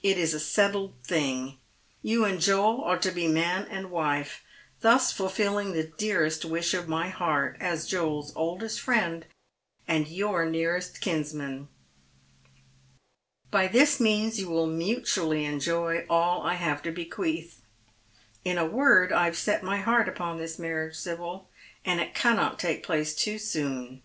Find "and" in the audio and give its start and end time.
2.24-2.40, 3.68-3.90, 9.88-10.06, 21.84-22.00